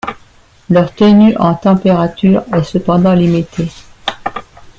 Leur 0.71 0.95
tenue 0.95 1.35
en 1.37 1.53
température 1.53 2.41
est 2.55 2.63
cependant 2.63 3.13
limitée. 3.13 3.69